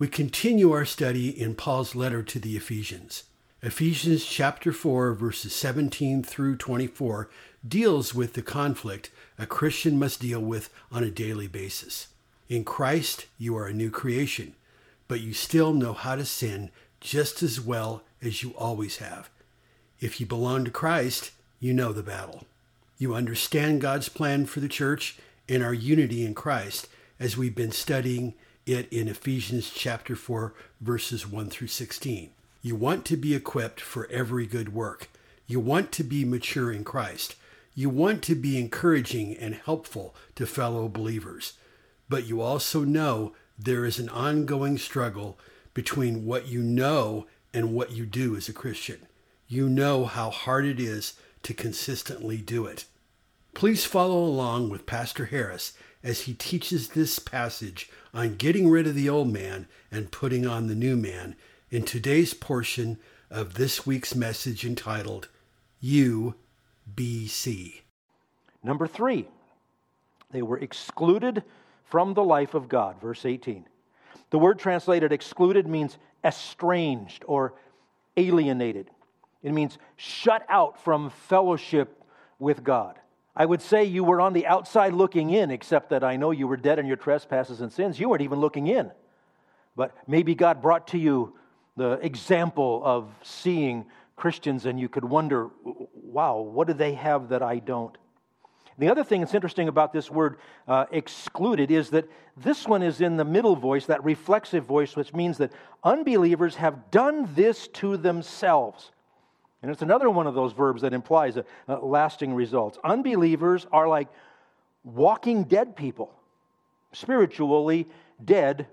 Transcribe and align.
we 0.00 0.08
continue 0.08 0.72
our 0.72 0.86
study 0.86 1.28
in 1.28 1.54
Paul's 1.54 1.94
letter 1.94 2.22
to 2.22 2.38
the 2.38 2.56
Ephesians. 2.56 3.24
Ephesians 3.60 4.24
chapter 4.24 4.72
4, 4.72 5.12
verses 5.12 5.54
17 5.54 6.22
through 6.22 6.56
24 6.56 7.28
deals 7.68 8.14
with 8.14 8.32
the 8.32 8.40
conflict 8.40 9.10
a 9.38 9.44
Christian 9.44 9.98
must 9.98 10.22
deal 10.22 10.40
with 10.40 10.70
on 10.90 11.04
a 11.04 11.10
daily 11.10 11.46
basis. 11.48 12.08
In 12.48 12.64
Christ, 12.64 13.26
you 13.36 13.54
are 13.58 13.66
a 13.66 13.74
new 13.74 13.90
creation, 13.90 14.54
but 15.06 15.20
you 15.20 15.34
still 15.34 15.74
know 15.74 15.92
how 15.92 16.16
to 16.16 16.24
sin 16.24 16.70
just 17.00 17.42
as 17.42 17.60
well 17.60 18.02
as 18.22 18.42
you 18.42 18.54
always 18.56 18.96
have. 18.96 19.28
If 20.00 20.18
you 20.18 20.24
belong 20.24 20.64
to 20.64 20.70
Christ, 20.70 21.32
you 21.58 21.74
know 21.74 21.92
the 21.92 22.02
battle. 22.02 22.44
You 22.96 23.14
understand 23.14 23.82
God's 23.82 24.08
plan 24.08 24.46
for 24.46 24.60
the 24.60 24.68
church 24.68 25.18
and 25.46 25.62
our 25.62 25.74
unity 25.74 26.24
in 26.24 26.32
Christ 26.32 26.88
as 27.18 27.36
we've 27.36 27.54
been 27.54 27.72
studying 27.72 28.32
it 28.70 28.92
in 28.92 29.08
Ephesians 29.08 29.70
chapter 29.70 30.14
4, 30.14 30.54
verses 30.80 31.26
1 31.26 31.50
through 31.50 31.68
16. 31.68 32.30
You 32.62 32.76
want 32.76 33.04
to 33.06 33.16
be 33.16 33.34
equipped 33.34 33.80
for 33.80 34.06
every 34.10 34.46
good 34.46 34.72
work. 34.72 35.08
You 35.46 35.60
want 35.60 35.92
to 35.92 36.04
be 36.04 36.24
mature 36.24 36.70
in 36.70 36.84
Christ. 36.84 37.34
You 37.74 37.88
want 37.90 38.22
to 38.24 38.34
be 38.34 38.58
encouraging 38.58 39.36
and 39.36 39.54
helpful 39.54 40.14
to 40.36 40.46
fellow 40.46 40.88
believers. 40.88 41.54
But 42.08 42.26
you 42.26 42.40
also 42.40 42.84
know 42.84 43.34
there 43.58 43.84
is 43.84 43.98
an 43.98 44.08
ongoing 44.08 44.78
struggle 44.78 45.38
between 45.74 46.24
what 46.24 46.46
you 46.46 46.62
know 46.62 47.26
and 47.52 47.72
what 47.72 47.92
you 47.92 48.06
do 48.06 48.36
as 48.36 48.48
a 48.48 48.52
Christian. 48.52 49.06
You 49.48 49.68
know 49.68 50.04
how 50.04 50.30
hard 50.30 50.64
it 50.64 50.78
is 50.78 51.14
to 51.42 51.54
consistently 51.54 52.36
do 52.36 52.66
it. 52.66 52.84
Please 53.54 53.84
follow 53.84 54.22
along 54.22 54.70
with 54.70 54.86
Pastor 54.86 55.26
Harris 55.26 55.72
as 56.02 56.22
he 56.22 56.34
teaches 56.34 56.88
this 56.88 57.18
passage 57.18 57.90
on 58.14 58.36
getting 58.36 58.68
rid 58.68 58.86
of 58.86 58.94
the 58.94 59.08
old 59.08 59.32
man 59.32 59.66
and 59.90 60.10
putting 60.10 60.46
on 60.46 60.66
the 60.66 60.74
new 60.74 60.96
man 60.96 61.36
in 61.70 61.84
today's 61.84 62.34
portion 62.34 62.98
of 63.30 63.54
this 63.54 63.86
week's 63.86 64.14
message 64.14 64.64
entitled 64.64 65.28
UBC. 65.82 66.34
Number 68.62 68.86
three, 68.86 69.28
they 70.30 70.42
were 70.42 70.58
excluded 70.58 71.42
from 71.84 72.14
the 72.14 72.24
life 72.24 72.54
of 72.54 72.68
God. 72.68 73.00
Verse 73.00 73.24
18. 73.24 73.66
The 74.30 74.38
word 74.38 74.58
translated 74.58 75.12
excluded 75.12 75.66
means 75.66 75.98
estranged 76.24 77.24
or 77.26 77.54
alienated. 78.16 78.90
It 79.42 79.52
means 79.52 79.78
shut 79.96 80.44
out 80.48 80.82
from 80.82 81.10
fellowship 81.10 82.02
with 82.38 82.62
God. 82.62 82.98
I 83.34 83.46
would 83.46 83.62
say 83.62 83.84
you 83.84 84.04
were 84.04 84.20
on 84.20 84.32
the 84.32 84.46
outside 84.46 84.92
looking 84.92 85.30
in, 85.30 85.50
except 85.50 85.90
that 85.90 86.02
I 86.02 86.16
know 86.16 86.30
you 86.30 86.48
were 86.48 86.56
dead 86.56 86.78
in 86.78 86.86
your 86.86 86.96
trespasses 86.96 87.60
and 87.60 87.72
sins. 87.72 87.98
You 87.98 88.08
weren't 88.08 88.22
even 88.22 88.40
looking 88.40 88.66
in. 88.66 88.90
But 89.76 89.96
maybe 90.06 90.34
God 90.34 90.60
brought 90.60 90.88
to 90.88 90.98
you 90.98 91.34
the 91.76 91.92
example 92.02 92.82
of 92.84 93.08
seeing 93.22 93.86
Christians, 94.16 94.66
and 94.66 94.78
you 94.78 94.88
could 94.88 95.04
wonder, 95.04 95.48
wow, 95.94 96.38
what 96.40 96.66
do 96.66 96.74
they 96.74 96.94
have 96.94 97.30
that 97.30 97.42
I 97.42 97.58
don't? 97.60 97.96
The 98.78 98.88
other 98.88 99.04
thing 99.04 99.20
that's 99.20 99.34
interesting 99.34 99.68
about 99.68 99.92
this 99.92 100.10
word 100.10 100.38
uh, 100.66 100.86
excluded 100.90 101.70
is 101.70 101.90
that 101.90 102.08
this 102.36 102.66
one 102.66 102.82
is 102.82 103.00
in 103.00 103.16
the 103.16 103.24
middle 103.24 103.54
voice, 103.54 103.86
that 103.86 104.02
reflexive 104.02 104.64
voice, 104.64 104.96
which 104.96 105.12
means 105.12 105.38
that 105.38 105.52
unbelievers 105.84 106.56
have 106.56 106.90
done 106.90 107.28
this 107.34 107.68
to 107.68 107.96
themselves. 107.96 108.90
And 109.62 109.70
it's 109.70 109.82
another 109.82 110.08
one 110.08 110.26
of 110.26 110.34
those 110.34 110.52
verbs 110.52 110.82
that 110.82 110.94
implies 110.94 111.36
a, 111.36 111.44
a 111.68 111.76
lasting 111.76 112.34
results. 112.34 112.78
Unbelievers 112.82 113.66
are 113.72 113.88
like 113.88 114.08
walking 114.84 115.44
dead 115.44 115.76
people, 115.76 116.12
spiritually 116.92 117.86
dead, 118.24 118.66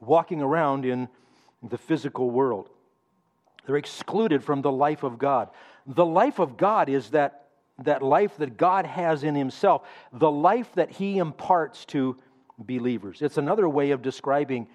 walking 0.00 0.42
around 0.42 0.84
in 0.84 1.08
the 1.62 1.78
physical 1.78 2.30
world. 2.30 2.68
They're 3.66 3.76
excluded 3.76 4.44
from 4.44 4.62
the 4.62 4.70
life 4.70 5.02
of 5.02 5.18
God. 5.18 5.48
The 5.86 6.04
life 6.04 6.38
of 6.38 6.56
God 6.56 6.88
is 6.88 7.10
that, 7.10 7.46
that 7.78 8.02
life 8.02 8.36
that 8.36 8.56
God 8.56 8.86
has 8.86 9.24
in 9.24 9.34
Himself, 9.34 9.82
the 10.12 10.30
life 10.30 10.70
that 10.74 10.90
He 10.90 11.18
imparts 11.18 11.84
to 11.86 12.16
believers. 12.58 13.22
It's 13.22 13.38
another 13.38 13.68
way 13.68 13.90
of 13.90 14.02
describing 14.02 14.68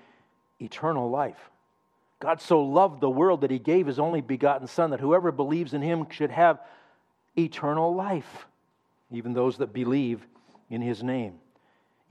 eternal 0.60 1.10
life. 1.10 1.51
God 2.22 2.40
so 2.40 2.62
loved 2.62 3.02
the 3.02 3.10
world 3.10 3.42
that 3.42 3.52
he 3.52 3.60
gave 3.60 3.88
his 3.88 4.00
only 4.00 4.22
begotten 4.22 4.68
Son, 4.68 4.92
that 4.92 5.00
whoever 5.00 5.32
believes 5.32 5.74
in 5.74 5.82
him 5.82 6.08
should 6.12 6.30
have 6.30 6.60
eternal 7.38 7.94
life, 7.94 8.48
even 9.12 9.34
those 9.34 9.58
that 9.58 9.74
believe 9.74 10.26
in 10.70 10.82
his 10.82 11.04
name. 11.04 11.34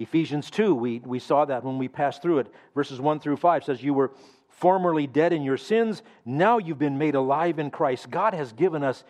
Ephesians 0.00 0.50
2, 0.50 0.75
we, 0.75 0.98
we 1.00 1.21
saw 1.21 1.44
that 1.44 1.62
when 1.62 1.78
we 1.78 1.87
passed 1.87 2.22
through 2.22 2.41
it. 2.41 2.48
Verses 2.75 3.00
1 3.00 3.21
through 3.21 3.37
5 3.37 3.65
says, 3.65 3.82
You 3.82 3.94
were 3.94 4.10
formerly 4.48 5.06
dead 5.06 5.32
in 5.32 5.43
your 5.43 5.56
sins, 5.56 6.03
now 6.25 6.59
you've 6.59 6.78
been 6.78 6.98
made 6.98 7.15
alive 7.15 7.59
in 7.59 7.71
Christ. 7.71 8.10
God 8.10 8.34
has 8.34 8.53
given 8.53 8.82
us 8.82 9.04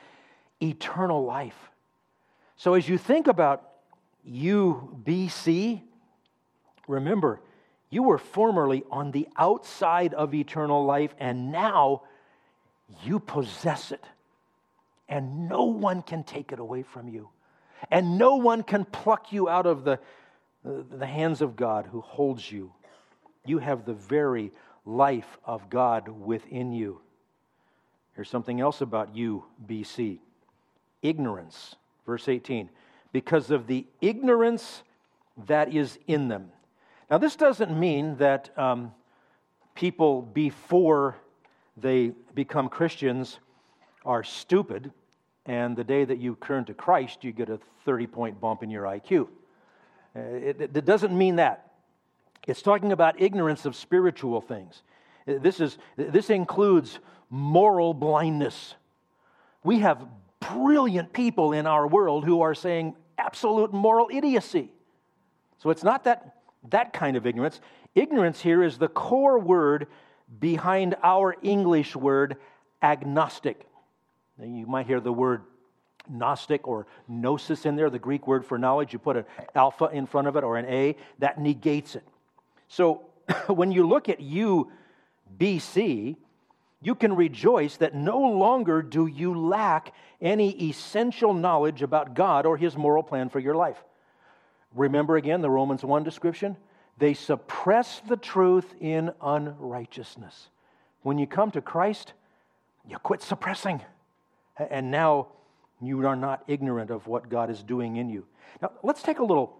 eternal 0.60 1.24
life. 1.24 1.70
So 2.56 2.74
as 2.74 2.88
you 2.88 2.98
think 2.98 3.26
about 3.26 3.70
UBC, 4.28 5.80
remember, 6.86 7.40
you 7.90 8.04
were 8.04 8.18
formerly 8.18 8.84
on 8.90 9.10
the 9.10 9.28
outside 9.36 10.14
of 10.14 10.32
eternal 10.32 10.84
life, 10.84 11.14
and 11.18 11.52
now 11.52 12.02
you 13.04 13.18
possess 13.18 13.92
it. 13.92 14.04
And 15.08 15.48
no 15.48 15.64
one 15.64 16.02
can 16.02 16.22
take 16.22 16.52
it 16.52 16.60
away 16.60 16.82
from 16.82 17.08
you. 17.08 17.28
And 17.90 18.16
no 18.16 18.36
one 18.36 18.62
can 18.62 18.84
pluck 18.84 19.32
you 19.32 19.48
out 19.48 19.66
of 19.66 19.84
the, 19.84 19.98
the 20.64 21.06
hands 21.06 21.40
of 21.40 21.56
God 21.56 21.86
who 21.90 22.00
holds 22.00 22.50
you. 22.50 22.72
You 23.44 23.58
have 23.58 23.84
the 23.84 23.94
very 23.94 24.52
life 24.86 25.38
of 25.44 25.68
God 25.68 26.08
within 26.08 26.72
you. 26.72 27.00
Here's 28.14 28.30
something 28.30 28.60
else 28.60 28.80
about 28.80 29.16
you, 29.16 29.44
BC 29.66 30.20
ignorance. 31.02 31.76
Verse 32.06 32.28
18. 32.28 32.68
Because 33.12 33.50
of 33.50 33.66
the 33.66 33.86
ignorance 34.00 34.82
that 35.46 35.74
is 35.74 35.98
in 36.06 36.28
them. 36.28 36.50
Now, 37.10 37.18
this 37.18 37.34
doesn't 37.34 37.76
mean 37.76 38.16
that 38.18 38.56
um, 38.56 38.92
people 39.74 40.22
before 40.22 41.16
they 41.76 42.12
become 42.34 42.68
Christians 42.68 43.40
are 44.04 44.22
stupid, 44.22 44.92
and 45.44 45.76
the 45.76 45.82
day 45.82 46.04
that 46.04 46.18
you 46.18 46.38
turn 46.40 46.64
to 46.66 46.74
Christ, 46.74 47.24
you 47.24 47.32
get 47.32 47.48
a 47.48 47.58
30 47.84 48.06
point 48.06 48.40
bump 48.40 48.62
in 48.62 48.70
your 48.70 48.84
IQ. 48.84 49.26
Uh, 50.14 50.20
it, 50.20 50.60
it, 50.60 50.84
doesn't 50.84 51.16
mean 51.16 51.36
that. 51.36 51.72
It's 52.46 52.62
talking 52.62 52.92
about 52.92 53.20
ignorance 53.20 53.66
of 53.66 53.74
spiritual 53.74 54.40
things. 54.40 54.82
Uh, 55.26 55.34
this, 55.40 55.60
is, 55.60 55.78
this 55.96 56.30
includes 56.30 57.00
moral 57.28 57.92
blindness. 57.92 58.76
We 59.64 59.80
have 59.80 60.06
brilliant 60.38 61.12
people 61.12 61.52
in 61.52 61.66
our 61.66 61.88
world 61.88 62.24
who 62.24 62.40
are 62.42 62.54
saying 62.54 62.94
absolute 63.18 63.72
moral 63.72 64.08
idiocy. 64.12 64.72
So 65.58 65.70
it's 65.70 65.84
not 65.84 66.04
that 66.04 66.39
that 66.68 66.92
kind 66.92 67.16
of 67.16 67.26
ignorance. 67.26 67.60
Ignorance 67.94 68.40
here 68.40 68.62
is 68.62 68.78
the 68.78 68.88
core 68.88 69.38
word 69.38 69.86
behind 70.38 70.96
our 71.02 71.34
English 71.42 71.96
word 71.96 72.36
agnostic. 72.82 73.66
Now, 74.38 74.46
you 74.46 74.66
might 74.66 74.86
hear 74.86 75.00
the 75.00 75.12
word 75.12 75.42
Gnostic 76.08 76.66
or 76.66 76.86
gnosis 77.08 77.66
in 77.66 77.76
there, 77.76 77.90
the 77.90 77.98
Greek 77.98 78.26
word 78.26 78.44
for 78.44 78.58
knowledge. 78.58 78.92
You 78.92 78.98
put 78.98 79.16
an 79.16 79.24
alpha 79.54 79.86
in 79.86 80.06
front 80.06 80.28
of 80.28 80.36
it 80.36 80.44
or 80.44 80.56
an 80.56 80.66
A, 80.66 80.96
that 81.18 81.38
negates 81.38 81.94
it. 81.94 82.04
So 82.68 83.02
when 83.46 83.70
you 83.70 83.86
look 83.86 84.08
at 84.08 84.20
you, 84.20 84.70
BC, 85.38 86.16
you 86.82 86.94
can 86.94 87.14
rejoice 87.14 87.76
that 87.76 87.94
no 87.94 88.18
longer 88.18 88.82
do 88.82 89.06
you 89.06 89.38
lack 89.38 89.94
any 90.20 90.50
essential 90.68 91.34
knowledge 91.34 91.82
about 91.82 92.14
God 92.14 92.46
or 92.46 92.56
His 92.56 92.76
moral 92.76 93.02
plan 93.02 93.28
for 93.28 93.38
your 93.38 93.54
life. 93.54 93.82
Remember 94.74 95.16
again 95.16 95.40
the 95.40 95.50
Romans 95.50 95.84
1 95.84 96.04
description? 96.04 96.56
They 96.98 97.14
suppress 97.14 98.00
the 98.06 98.16
truth 98.16 98.74
in 98.80 99.12
unrighteousness. 99.22 100.48
When 101.02 101.18
you 101.18 101.26
come 101.26 101.50
to 101.52 101.60
Christ, 101.60 102.12
you 102.86 102.98
quit 102.98 103.22
suppressing. 103.22 103.80
And 104.58 104.90
now 104.90 105.28
you 105.80 106.06
are 106.06 106.16
not 106.16 106.44
ignorant 106.46 106.90
of 106.90 107.06
what 107.06 107.28
God 107.28 107.50
is 107.50 107.62
doing 107.62 107.96
in 107.96 108.10
you. 108.10 108.26
Now, 108.60 108.72
let's 108.82 109.02
take 109.02 109.18
a 109.18 109.24
little 109.24 109.56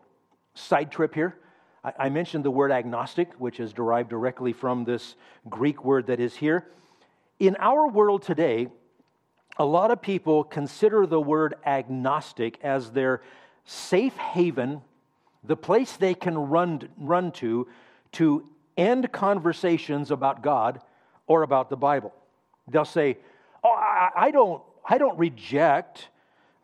side 0.54 0.92
trip 0.92 1.14
here. 1.14 1.36
I, 1.82 2.10
mentioned 2.10 2.44
the 2.44 2.50
word 2.50 2.72
agnostic, 2.72 3.32
which 3.38 3.58
is 3.58 3.72
derived 3.72 4.10
directly 4.10 4.52
from 4.52 4.84
this 4.84 5.14
Greek 5.48 5.82
word 5.82 6.08
that 6.08 6.20
is 6.20 6.36
here. 6.36 6.66
in 7.38 7.56
our 7.58 7.88
world 7.88 8.22
today, 8.22 8.68
a 9.56 9.64
lot 9.64 9.90
of 9.90 10.02
people 10.02 10.44
consider 10.44 11.06
the 11.06 11.20
word 11.20 11.54
agnostic 11.64 12.58
as 12.62 12.90
their 12.90 13.22
safe 13.64 14.14
haven, 14.16 14.82
the 15.44 15.56
place 15.56 15.96
they 15.96 16.14
can 16.14 16.36
run, 16.36 16.88
run 16.98 17.32
to 17.32 17.66
to 18.12 18.44
end 18.76 19.12
conversations 19.12 20.10
about 20.10 20.42
God 20.42 20.80
or 21.26 21.42
about 21.42 21.70
the 21.70 21.76
Bible. 21.76 22.12
They'll 22.68 22.84
say, 22.84 23.18
Oh, 23.62 23.70
I, 23.70 24.10
I 24.16 24.30
don't, 24.30 24.62
I 24.88 24.98
don't 24.98 25.18
reject, 25.18 26.08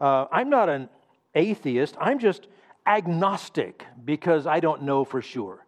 uh, 0.00 0.26
I'm 0.32 0.49
not 0.49 0.69
an 0.69 0.88
atheist, 1.34 1.94
I'm 2.00 2.19
just 2.19 2.46
agnostic 2.87 3.84
because 4.05 4.46
I 4.46 4.61
don't 4.61 4.82
know 4.82 5.05
for 5.05 5.20
sure. 5.20 5.64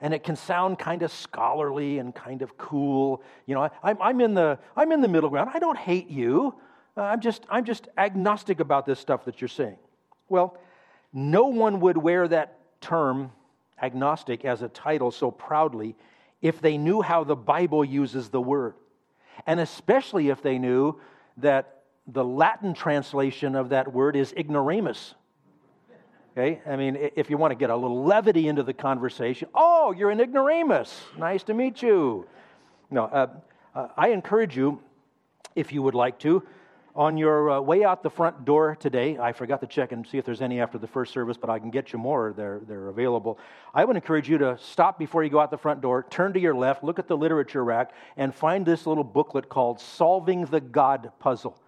And 0.00 0.12
it 0.12 0.24
can 0.24 0.34
sound 0.34 0.80
kind 0.80 1.02
of 1.02 1.12
scholarly 1.12 1.98
and 1.98 2.12
kind 2.12 2.42
of 2.42 2.58
cool. 2.58 3.22
You 3.46 3.54
know, 3.54 3.70
I, 3.84 3.94
I'm, 4.00 4.20
in 4.20 4.34
the, 4.34 4.58
I'm 4.76 4.90
in 4.90 5.00
the 5.00 5.06
middle 5.06 5.30
ground. 5.30 5.50
I 5.54 5.60
don't 5.60 5.78
hate 5.78 6.08
you. 6.08 6.56
Uh, 6.96 7.02
I'm, 7.02 7.20
just, 7.20 7.44
I'm 7.48 7.64
just 7.64 7.86
agnostic 7.96 8.58
about 8.58 8.84
this 8.84 8.98
stuff 8.98 9.24
that 9.26 9.40
you're 9.40 9.46
saying. 9.46 9.76
Well, 10.28 10.58
no 11.12 11.46
one 11.46 11.80
would 11.80 11.96
wear 11.96 12.26
that 12.28 12.58
term, 12.80 13.32
agnostic, 13.80 14.44
as 14.44 14.62
a 14.62 14.68
title 14.68 15.10
so 15.10 15.30
proudly 15.30 15.94
if 16.40 16.60
they 16.60 16.76
knew 16.76 17.02
how 17.02 17.24
the 17.24 17.36
Bible 17.36 17.84
uses 17.84 18.28
the 18.28 18.40
word. 18.40 18.74
And 19.46 19.60
especially 19.60 20.28
if 20.28 20.42
they 20.42 20.58
knew 20.58 21.00
that 21.38 21.82
the 22.06 22.24
Latin 22.24 22.74
translation 22.74 23.54
of 23.54 23.68
that 23.70 23.92
word 23.92 24.16
is 24.16 24.32
ignoramus. 24.36 25.14
Okay? 26.32 26.60
I 26.66 26.76
mean, 26.76 26.96
if 27.14 27.30
you 27.30 27.36
want 27.36 27.52
to 27.52 27.54
get 27.54 27.70
a 27.70 27.76
little 27.76 28.04
levity 28.04 28.48
into 28.48 28.62
the 28.62 28.72
conversation, 28.72 29.48
oh, 29.54 29.92
you're 29.92 30.10
an 30.10 30.20
ignoramus. 30.20 31.00
Nice 31.16 31.42
to 31.44 31.54
meet 31.54 31.82
you. 31.82 32.26
No, 32.90 33.04
uh, 33.04 33.26
uh, 33.74 33.88
I 33.96 34.08
encourage 34.08 34.56
you, 34.56 34.80
if 35.54 35.72
you 35.72 35.82
would 35.82 35.94
like 35.94 36.18
to, 36.20 36.42
on 36.94 37.16
your 37.16 37.50
uh, 37.50 37.60
way 37.60 37.84
out 37.84 38.02
the 38.02 38.10
front 38.10 38.44
door 38.44 38.76
today, 38.78 39.16
I 39.18 39.32
forgot 39.32 39.60
to 39.62 39.66
check 39.66 39.92
and 39.92 40.06
see 40.06 40.18
if 40.18 40.24
there's 40.24 40.42
any 40.42 40.60
after 40.60 40.78
the 40.78 40.86
first 40.86 41.12
service, 41.12 41.36
but 41.36 41.48
I 41.48 41.58
can 41.58 41.70
get 41.70 41.92
you 41.92 41.98
more. 41.98 42.34
They're, 42.36 42.60
they're 42.66 42.88
available. 42.88 43.38
I 43.72 43.84
would 43.84 43.96
encourage 43.96 44.28
you 44.28 44.36
to 44.38 44.58
stop 44.60 44.98
before 44.98 45.24
you 45.24 45.30
go 45.30 45.40
out 45.40 45.50
the 45.50 45.56
front 45.56 45.80
door, 45.80 46.06
turn 46.10 46.32
to 46.34 46.40
your 46.40 46.54
left, 46.54 46.84
look 46.84 46.98
at 46.98 47.08
the 47.08 47.16
literature 47.16 47.64
rack, 47.64 47.92
and 48.16 48.34
find 48.34 48.66
this 48.66 48.86
little 48.86 49.04
booklet 49.04 49.48
called 49.48 49.80
Solving 49.80 50.44
the 50.46 50.60
God 50.60 51.12
Puzzle. 51.18 51.58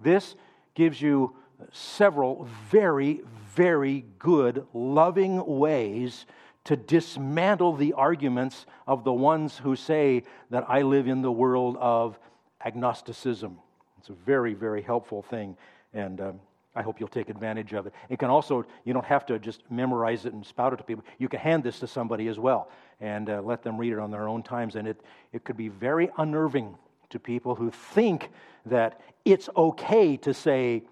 This 0.00 0.34
gives 0.74 1.00
you 1.00 1.34
several 1.72 2.46
very, 2.70 3.22
very 3.54 4.04
good, 4.18 4.66
loving 4.74 5.44
ways 5.46 6.26
to 6.64 6.76
dismantle 6.76 7.76
the 7.76 7.94
arguments 7.94 8.66
of 8.86 9.02
the 9.02 9.12
ones 9.12 9.56
who 9.56 9.74
say 9.74 10.24
that 10.50 10.66
I 10.68 10.82
live 10.82 11.08
in 11.08 11.22
the 11.22 11.32
world 11.32 11.78
of 11.80 12.18
agnosticism. 12.62 13.58
It's 13.98 14.10
a 14.10 14.14
very, 14.26 14.54
very 14.54 14.82
helpful 14.82 15.22
thing, 15.22 15.56
and 15.92 16.20
um, 16.20 16.40
I 16.74 16.82
hope 16.82 17.00
you'll 17.00 17.08
take 17.08 17.28
advantage 17.28 17.72
of 17.72 17.86
it. 17.86 17.94
It 18.08 18.18
can 18.18 18.30
also, 18.30 18.64
you 18.84 18.92
don't 18.92 19.04
have 19.04 19.26
to 19.26 19.38
just 19.38 19.62
memorize 19.70 20.26
it 20.26 20.32
and 20.32 20.46
spout 20.46 20.72
it 20.72 20.76
to 20.76 20.84
people. 20.84 21.04
You 21.18 21.28
can 21.28 21.40
hand 21.40 21.64
this 21.64 21.80
to 21.80 21.86
somebody 21.86 22.28
as 22.28 22.38
well 22.38 22.70
and 23.00 23.30
uh, 23.30 23.40
let 23.42 23.62
them 23.62 23.76
read 23.76 23.92
it 23.92 23.98
on 23.98 24.10
their 24.10 24.28
own 24.28 24.42
times, 24.42 24.76
and 24.76 24.86
it, 24.86 25.00
it 25.32 25.44
could 25.44 25.56
be 25.56 25.68
very 25.68 26.10
unnerving 26.18 26.76
to 27.10 27.18
people 27.18 27.54
who 27.54 27.70
think 27.70 28.30
that 28.66 29.00
it's 29.24 29.48
okay 29.56 30.16
to 30.18 30.34
say, 30.34 30.82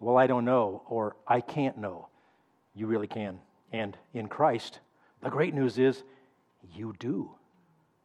Well, 0.00 0.16
I 0.16 0.26
don't 0.26 0.44
know, 0.44 0.82
or 0.88 1.16
I 1.26 1.40
can't 1.40 1.78
know. 1.78 2.08
You 2.74 2.86
really 2.86 3.06
can. 3.06 3.38
And 3.72 3.96
in 4.14 4.28
Christ, 4.28 4.80
the 5.22 5.30
great 5.30 5.54
news 5.54 5.78
is 5.78 6.02
you 6.74 6.94
do. 6.98 7.30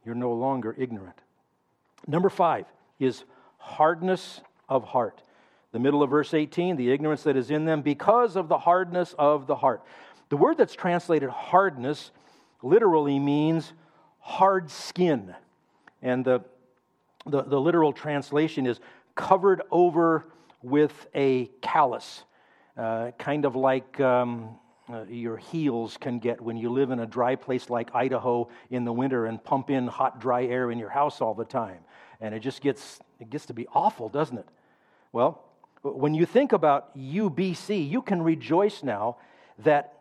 You're 0.04 0.14
no 0.14 0.32
longer 0.32 0.74
ignorant. 0.78 1.18
Number 2.06 2.30
five 2.30 2.66
is 2.98 3.24
hardness 3.58 4.40
of 4.68 4.84
heart. 4.84 5.22
The 5.72 5.78
middle 5.78 6.02
of 6.02 6.10
verse 6.10 6.32
18, 6.32 6.76
the 6.76 6.90
ignorance 6.90 7.22
that 7.24 7.36
is 7.36 7.50
in 7.50 7.64
them 7.64 7.82
because 7.82 8.36
of 8.36 8.48
the 8.48 8.58
hardness 8.58 9.14
of 9.18 9.46
the 9.46 9.56
heart. 9.56 9.82
The 10.28 10.36
word 10.36 10.56
that's 10.56 10.74
translated 10.74 11.28
hardness 11.28 12.10
literally 12.62 13.18
means 13.18 13.72
hard 14.20 14.70
skin. 14.70 15.34
And 16.02 16.24
the, 16.24 16.40
the, 17.26 17.42
the 17.42 17.60
literal 17.60 17.92
translation 17.92 18.66
is 18.66 18.80
covered 19.14 19.62
over 19.70 20.26
with 20.62 21.06
a 21.14 21.46
callus, 21.60 22.24
uh, 22.76 23.12
kind 23.18 23.44
of 23.44 23.54
like 23.54 24.00
um, 24.00 24.58
uh, 24.92 25.04
your 25.08 25.36
heels 25.36 25.96
can 25.96 26.18
get 26.18 26.40
when 26.40 26.56
you 26.56 26.70
live 26.70 26.90
in 26.90 27.00
a 27.00 27.06
dry 27.06 27.34
place 27.34 27.68
like 27.70 27.94
Idaho 27.94 28.48
in 28.70 28.84
the 28.84 28.92
winter 28.92 29.26
and 29.26 29.42
pump 29.42 29.70
in 29.70 29.86
hot, 29.86 30.20
dry 30.20 30.44
air 30.44 30.70
in 30.70 30.78
your 30.78 30.90
house 30.90 31.20
all 31.20 31.34
the 31.34 31.44
time 31.44 31.80
and 32.20 32.34
it 32.34 32.40
just 32.40 32.60
gets 32.60 33.00
it 33.18 33.30
gets 33.30 33.46
to 33.46 33.54
be 33.54 33.66
awful, 33.72 34.08
doesn't 34.08 34.38
it? 34.38 34.46
Well, 35.12 35.42
when 35.82 36.14
you 36.14 36.26
think 36.26 36.52
about 36.52 36.96
UBC, 36.96 37.88
you 37.88 38.02
can 38.02 38.20
rejoice 38.20 38.82
now 38.82 39.16
that 39.60 39.94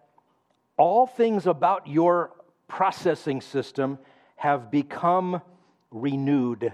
all 0.78 1.08
things 1.08 1.48
about 1.48 1.88
your 1.88 2.31
processing 2.68 3.40
system 3.40 4.00
have 4.36 4.70
become 4.70 5.42
renewed. 5.92 6.74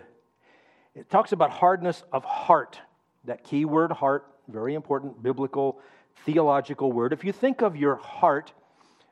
It 0.95 1.09
talks 1.09 1.31
about 1.31 1.51
hardness 1.51 2.03
of 2.11 2.23
heart. 2.23 2.79
That 3.25 3.43
key 3.43 3.65
word, 3.65 3.91
heart, 3.91 4.25
very 4.47 4.73
important 4.73 5.21
biblical, 5.21 5.79
theological 6.25 6.91
word. 6.91 7.13
If 7.13 7.23
you 7.23 7.31
think 7.31 7.61
of 7.61 7.75
your 7.75 7.95
heart, 7.95 8.53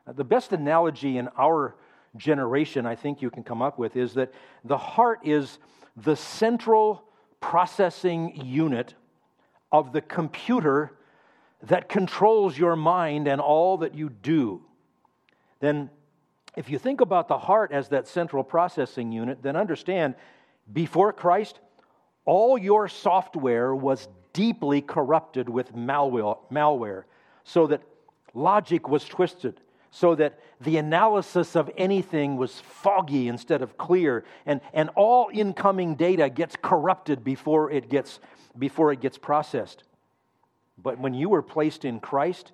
uh, 0.07 0.13
the 0.13 0.24
best 0.24 0.51
analogy 0.51 1.18
in 1.18 1.30
our 1.38 1.75
generation 2.16 2.86
I 2.86 2.96
think 2.96 3.22
you 3.22 3.30
can 3.30 3.44
come 3.44 3.62
up 3.62 3.78
with 3.78 3.96
is 3.96 4.13
that 4.16 4.34
the 4.63 4.78
heart 4.78 5.19
is 5.24 5.60
the 5.96 6.16
central 6.16 7.04
processing 7.40 8.46
unit 8.46 8.96
of 9.72 9.94
the 9.94 10.01
computer 10.01 10.98
that 11.63 11.90
controls 11.90 12.57
your 12.57 12.75
mind 12.75 13.28
and 13.28 13.42
all 13.42 13.78
that 13.78 13.94
you 13.94 14.10
do, 14.10 14.62
then 15.60 15.90
if 16.56 16.69
you 16.69 16.80
think 16.80 17.02
about 17.02 17.28
the 17.28 17.38
heart 17.38 17.72
as 17.72 17.90
that 17.90 18.07
central 18.07 18.44
processing 18.44 19.12
unit, 19.12 19.42
then 19.42 19.56
understand 19.56 20.16
before 20.72 21.13
Christ, 21.13 21.60
all 22.25 22.57
your 22.57 22.88
software 22.88 23.75
was 23.75 24.07
deeply 24.39 24.80
corrupted 24.81 25.50
with 25.50 25.75
malware, 25.75 27.03
so 27.44 27.68
that 27.68 27.81
logic 28.33 28.88
was 28.88 29.03
twisted, 29.03 29.59
so 29.91 30.15
that 30.15 30.39
the 30.62 30.77
analysis 30.77 31.57
of 31.57 31.69
anything 31.75 32.38
was 32.38 32.62
foggy 32.62 33.27
instead 33.27 33.62
of 33.62 33.77
clear 33.77 34.24
and, 34.45 34.62
and 34.74 34.89
all 34.95 35.30
incoming 35.33 35.94
data 35.95 36.30
gets 36.30 36.56
corrupted 36.61 37.21
before 37.21 37.69
it 37.69 37.90
gets 37.90 38.21
before 38.57 38.94
it 38.94 39.02
gets 39.02 39.18
processed. 39.18 39.83
But 40.81 40.99
when 40.99 41.14
you 41.14 41.28
were 41.28 41.42
placed 41.42 41.83
in 41.83 41.99
christ 41.99 42.54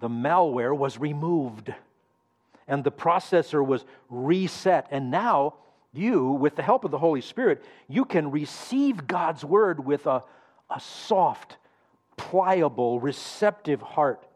the 0.00 0.08
malware 0.08 0.76
was 0.76 0.98
removed 0.98 1.72
and 2.66 2.82
the 2.82 2.90
processor 2.90 3.64
was 3.64 3.84
reset. 4.10 4.88
And 4.90 5.12
now 5.12 5.54
you 5.92 6.32
with 6.32 6.56
the 6.56 6.62
help 6.62 6.84
of 6.84 6.90
the 6.90 6.98
holy 6.98 7.20
spirit 7.20 7.62
you 7.86 8.04
can 8.04 8.32
receive 8.32 9.06
god's 9.06 9.44
word 9.44 9.84
with 9.84 10.06
a, 10.06 10.24
a 10.70 10.80
soft 10.80 11.56
pliable 12.16 12.98
receptive 13.00 13.82
heart 13.82 14.26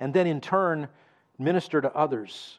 and 0.00 0.12
then 0.12 0.26
in 0.26 0.40
turn 0.40 0.88
minister 1.38 1.80
to 1.80 1.94
others. 1.94 2.58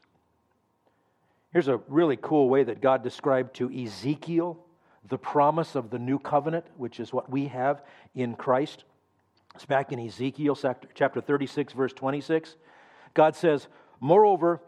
Here's 1.51 1.67
a 1.67 1.77
really 1.87 2.17
cool 2.21 2.49
way 2.49 2.63
that 2.63 2.81
God 2.81 3.03
described 3.03 3.55
to 3.55 3.71
Ezekiel 3.71 4.59
the 5.07 5.17
promise 5.17 5.75
of 5.75 5.89
the 5.89 5.99
new 5.99 6.17
covenant, 6.17 6.65
which 6.77 6.99
is 6.99 7.13
what 7.13 7.29
we 7.29 7.47
have 7.47 7.83
in 8.15 8.35
Christ. 8.35 8.83
It's 9.53 9.65
back 9.65 9.91
in 9.91 9.99
Ezekiel 9.99 10.57
chapter 10.95 11.21
36, 11.21 11.73
verse 11.73 11.93
26. 11.93 12.55
God 13.13 13.35
says, 13.35 13.67
Moreover, 13.99 14.61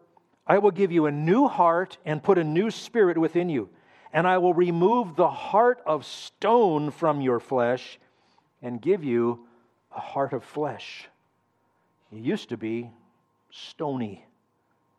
I 0.46 0.60
will 0.60 0.72
give 0.72 0.92
you 0.92 1.08
a 1.08 1.12
new 1.12 1.48
heart 1.48 1.98
and 2.06 2.24
put 2.24 2.38
a 2.38 2.44
new 2.44 2.72
spirit 2.72 3.18
within 3.18 3.50
you, 3.50 3.70
and 4.14 4.28
I 4.28 4.38
will 4.38 4.54
remove 4.54 5.16
the 5.16 5.30
heart 5.30 5.82
of 5.86 6.06
stone 6.06 6.92
from 6.92 7.20
your 7.20 7.40
flesh 7.40 8.00
and 8.62 8.82
give 8.82 9.04
you 9.04 9.46
a 9.96 10.00
heart 10.00 10.34
of 10.34 10.44
flesh. 10.44 11.08
It 12.12 12.20
used 12.20 12.50
to 12.50 12.58
be 12.58 12.92
stony. 13.52 14.26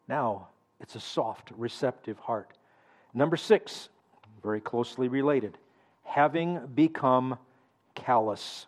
Now 0.08 0.48
it's 0.80 0.94
a 0.94 1.00
soft, 1.00 1.50
receptive 1.56 2.18
heart. 2.18 2.52
Number 3.14 3.36
six, 3.36 3.88
very 4.42 4.60
closely 4.60 5.08
related, 5.08 5.58
having 6.04 6.60
become 6.74 7.38
callous. 7.94 8.66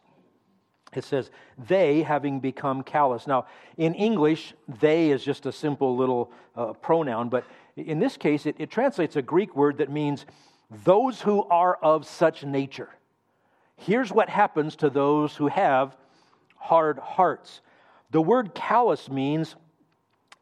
It 0.92 1.04
says, 1.04 1.30
they 1.68 2.02
having 2.02 2.40
become 2.40 2.82
callous. 2.82 3.26
Now, 3.26 3.46
in 3.76 3.94
English, 3.94 4.54
they 4.80 5.10
is 5.10 5.24
just 5.24 5.46
a 5.46 5.52
simple 5.52 5.96
little 5.96 6.32
uh, 6.56 6.72
pronoun, 6.72 7.28
but 7.28 7.44
in 7.76 8.00
this 8.00 8.16
case, 8.16 8.44
it, 8.44 8.56
it 8.58 8.70
translates 8.70 9.14
a 9.14 9.22
Greek 9.22 9.54
word 9.54 9.78
that 9.78 9.90
means 9.90 10.26
those 10.84 11.20
who 11.20 11.44
are 11.44 11.76
of 11.76 12.06
such 12.06 12.44
nature. 12.44 12.88
Here's 13.80 14.12
what 14.12 14.28
happens 14.28 14.76
to 14.76 14.90
those 14.90 15.34
who 15.34 15.48
have 15.48 15.96
hard 16.56 16.98
hearts. 16.98 17.62
The 18.10 18.20
word 18.20 18.54
callous 18.54 19.08
means 19.08 19.56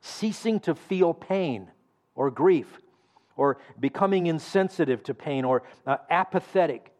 ceasing 0.00 0.58
to 0.60 0.74
feel 0.74 1.14
pain 1.14 1.70
or 2.16 2.32
grief, 2.32 2.80
or 3.36 3.58
becoming 3.78 4.26
insensitive 4.26 5.04
to 5.04 5.14
pain, 5.14 5.44
or 5.44 5.62
uh, 5.86 5.98
apathetic. 6.10 6.92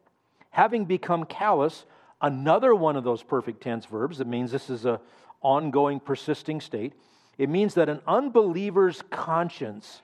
having 0.51 0.85
become 0.85 1.25
callous, 1.25 1.85
another 2.21 2.73
one 2.73 2.95
of 2.95 3.03
those 3.03 3.21
perfect 3.21 3.61
tense 3.61 3.85
verbs 3.85 4.21
it 4.21 4.27
means 4.27 4.49
this 4.49 4.69
is 4.69 4.85
a 4.85 5.01
ongoing, 5.41 5.99
persisting 5.99 6.61
state. 6.61 6.93
It 7.37 7.49
means 7.49 7.73
that 7.73 7.89
an 7.89 8.01
unbeliever's 8.07 9.03
conscience 9.09 10.01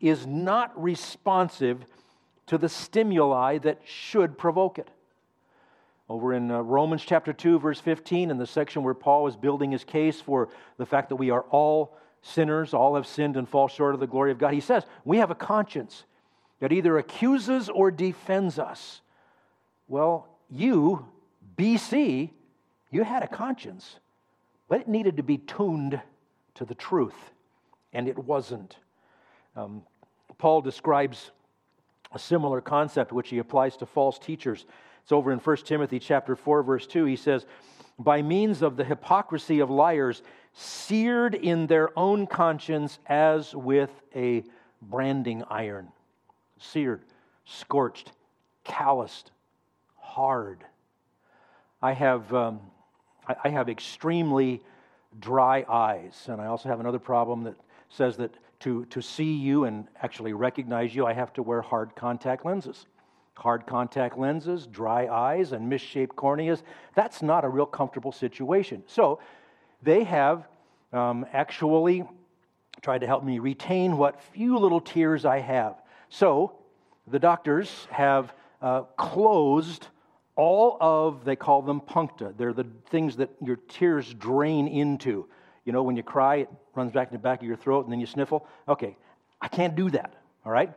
is 0.00 0.26
not 0.26 0.80
responsive 0.80 1.84
to 2.46 2.58
the 2.58 2.68
stimuli 2.68 3.56
that 3.58 3.80
should 3.84 4.36
provoke 4.36 4.78
it. 4.78 4.90
Over 6.08 6.32
in 6.32 6.50
uh, 6.50 6.60
Romans 6.60 7.02
chapter 7.04 7.32
2, 7.32 7.58
verse 7.58 7.80
15, 7.80 8.30
in 8.30 8.38
the 8.38 8.46
section 8.46 8.82
where 8.82 8.94
Paul 8.94 9.26
is 9.26 9.36
building 9.36 9.72
his 9.72 9.84
case 9.84 10.20
for 10.20 10.48
the 10.78 10.86
fact 10.86 11.10
that 11.10 11.16
we 11.16 11.30
are 11.30 11.42
all 11.50 11.98
sinners, 12.22 12.72
all 12.72 12.94
have 12.94 13.06
sinned 13.06 13.36
and 13.36 13.48
fall 13.48 13.68
short 13.68 13.94
of 13.94 14.00
the 14.00 14.06
glory 14.06 14.32
of 14.32 14.38
God, 14.38 14.54
he 14.54 14.60
says, 14.60 14.84
We 15.04 15.18
have 15.18 15.30
a 15.30 15.34
conscience 15.34 16.04
that 16.60 16.72
either 16.72 16.96
accuses 16.98 17.68
or 17.68 17.90
defends 17.90 18.58
us. 18.58 19.02
Well, 19.86 20.28
you, 20.50 21.06
BC, 21.56 22.30
you 22.90 23.04
had 23.04 23.22
a 23.22 23.28
conscience, 23.28 23.98
but 24.68 24.80
it 24.80 24.88
needed 24.88 25.18
to 25.18 25.22
be 25.22 25.38
tuned 25.38 26.00
to 26.54 26.64
the 26.64 26.74
truth, 26.74 27.30
and 27.92 28.08
it 28.08 28.18
wasn't. 28.18 28.76
Um, 29.56 29.82
Paul 30.38 30.62
describes 30.62 31.30
a 32.12 32.18
similar 32.18 32.60
concept 32.60 33.12
which 33.12 33.28
he 33.28 33.38
applies 33.38 33.76
to 33.76 33.86
false 33.86 34.18
teachers. 34.18 34.66
It's 35.08 35.12
over 35.14 35.32
in 35.32 35.38
1 35.38 35.56
Timothy 35.64 35.98
chapter 35.98 36.36
4 36.36 36.62
verse 36.62 36.86
2. 36.86 37.06
He 37.06 37.16
says, 37.16 37.46
"By 37.98 38.20
means 38.20 38.60
of 38.60 38.76
the 38.76 38.84
hypocrisy 38.84 39.60
of 39.60 39.70
liars, 39.70 40.22
seared 40.52 41.34
in 41.34 41.66
their 41.66 41.98
own 41.98 42.26
conscience 42.26 42.98
as 43.06 43.54
with 43.54 44.02
a 44.14 44.44
branding 44.82 45.44
iron." 45.48 45.88
Seared, 46.58 47.06
scorched, 47.46 48.12
calloused, 48.64 49.30
hard. 49.96 50.62
I 51.80 51.92
have 51.92 52.34
um, 52.34 52.60
I, 53.26 53.48
have 53.48 53.70
extremely 53.70 54.62
dry 55.18 55.64
eyes, 55.66 56.26
and 56.28 56.38
I 56.38 56.48
also 56.48 56.68
have 56.68 56.80
another 56.80 56.98
problem 56.98 57.44
that 57.44 57.56
says 57.88 58.18
that 58.18 58.34
to, 58.60 58.84
to 58.84 59.00
see 59.00 59.36
you 59.36 59.64
and 59.64 59.88
actually 60.02 60.34
recognize 60.34 60.94
you, 60.94 61.06
I 61.06 61.14
have 61.14 61.32
to 61.32 61.42
wear 61.42 61.62
hard 61.62 61.96
contact 61.96 62.44
lenses. 62.44 62.84
Hard 63.38 63.68
contact 63.68 64.18
lenses, 64.18 64.66
dry 64.66 65.06
eyes, 65.06 65.52
and 65.52 65.68
misshaped 65.68 66.16
corneas, 66.16 66.64
that's 66.96 67.22
not 67.22 67.44
a 67.44 67.48
real 67.48 67.66
comfortable 67.66 68.10
situation. 68.10 68.82
So 68.88 69.20
they 69.80 70.02
have 70.02 70.48
um, 70.92 71.24
actually 71.32 72.02
tried 72.82 73.02
to 73.02 73.06
help 73.06 73.22
me 73.22 73.38
retain 73.38 73.96
what 73.96 74.20
few 74.20 74.58
little 74.58 74.80
tears 74.80 75.24
I 75.24 75.38
have. 75.38 75.76
So 76.08 76.56
the 77.06 77.20
doctors 77.20 77.86
have 77.90 78.32
uh, 78.60 78.82
closed 78.96 79.86
all 80.34 80.76
of, 80.80 81.24
they 81.24 81.36
call 81.36 81.62
them 81.62 81.80
puncta. 81.80 82.34
They're 82.36 82.52
the 82.52 82.66
things 82.90 83.16
that 83.18 83.30
your 83.40 83.56
tears 83.68 84.12
drain 84.14 84.66
into. 84.66 85.26
You 85.64 85.72
know, 85.72 85.84
when 85.84 85.94
you 85.94 86.02
cry, 86.02 86.38
it 86.38 86.50
runs 86.74 86.90
back 86.90 87.08
in 87.08 87.12
the 87.12 87.20
back 87.20 87.40
of 87.40 87.46
your 87.46 87.56
throat 87.56 87.84
and 87.84 87.92
then 87.92 88.00
you 88.00 88.06
sniffle. 88.06 88.46
Okay, 88.68 88.96
I 89.40 89.46
can't 89.46 89.76
do 89.76 89.90
that, 89.90 90.14
all 90.44 90.50
right? 90.50 90.72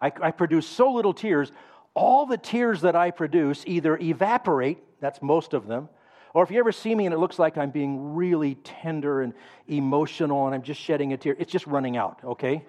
I, 0.00 0.12
I 0.22 0.30
produce 0.30 0.66
so 0.66 0.92
little 0.92 1.12
tears. 1.12 1.52
All 1.96 2.26
the 2.26 2.36
tears 2.36 2.82
that 2.82 2.94
I 2.94 3.10
produce 3.10 3.64
either 3.66 3.96
evaporate, 3.96 4.78
that's 5.00 5.22
most 5.22 5.54
of 5.54 5.66
them, 5.66 5.88
or 6.34 6.44
if 6.44 6.50
you 6.50 6.58
ever 6.58 6.70
see 6.70 6.94
me 6.94 7.06
and 7.06 7.14
it 7.14 7.18
looks 7.18 7.38
like 7.38 7.56
I'm 7.56 7.70
being 7.70 8.14
really 8.14 8.56
tender 8.56 9.22
and 9.22 9.32
emotional 9.66 10.44
and 10.44 10.54
I'm 10.54 10.60
just 10.60 10.78
shedding 10.78 11.14
a 11.14 11.16
tear, 11.16 11.34
it's 11.38 11.50
just 11.50 11.66
running 11.66 11.96
out, 11.96 12.20
okay? 12.22 12.62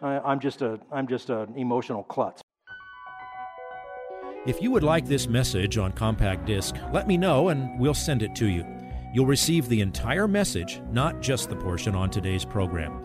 I'm 0.00 0.40
just, 0.40 0.62
a, 0.62 0.80
I'm 0.90 1.06
just 1.06 1.28
an 1.28 1.54
emotional 1.54 2.02
klutz. 2.02 2.40
If 4.46 4.62
you 4.62 4.70
would 4.70 4.82
like 4.82 5.06
this 5.06 5.28
message 5.28 5.76
on 5.76 5.92
compact 5.92 6.46
disc, 6.46 6.74
let 6.92 7.06
me 7.06 7.18
know 7.18 7.50
and 7.50 7.78
we'll 7.78 7.92
send 7.92 8.22
it 8.22 8.34
to 8.36 8.46
you. 8.46 8.64
You'll 9.12 9.26
receive 9.26 9.68
the 9.68 9.82
entire 9.82 10.26
message, 10.26 10.80
not 10.90 11.20
just 11.20 11.50
the 11.50 11.56
portion 11.56 11.94
on 11.94 12.08
today's 12.08 12.46
program. 12.46 13.04